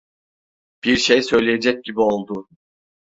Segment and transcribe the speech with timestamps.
[0.83, 2.47] Bir şey söyleyecek gibi oldu.